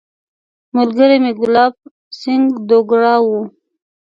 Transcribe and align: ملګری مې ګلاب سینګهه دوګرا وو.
ملګری 0.75 1.17
مې 1.23 1.31
ګلاب 1.39 1.73
سینګهه 2.19 2.59
دوګرا 2.67 3.15
وو. 3.25 3.41